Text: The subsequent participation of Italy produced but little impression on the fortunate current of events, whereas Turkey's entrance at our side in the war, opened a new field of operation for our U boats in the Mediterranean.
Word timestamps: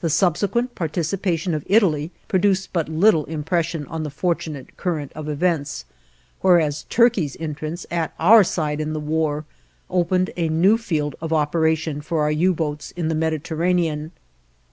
The 0.00 0.10
subsequent 0.10 0.76
participation 0.76 1.52
of 1.52 1.64
Italy 1.66 2.12
produced 2.28 2.72
but 2.72 2.88
little 2.88 3.24
impression 3.24 3.84
on 3.88 4.04
the 4.04 4.10
fortunate 4.10 4.76
current 4.76 5.10
of 5.14 5.28
events, 5.28 5.84
whereas 6.40 6.84
Turkey's 6.84 7.36
entrance 7.40 7.84
at 7.90 8.14
our 8.20 8.44
side 8.44 8.80
in 8.80 8.92
the 8.92 9.00
war, 9.00 9.44
opened 9.90 10.30
a 10.36 10.48
new 10.48 10.78
field 10.78 11.16
of 11.20 11.32
operation 11.32 12.00
for 12.00 12.22
our 12.22 12.30
U 12.30 12.54
boats 12.54 12.92
in 12.92 13.08
the 13.08 13.16
Mediterranean. 13.16 14.12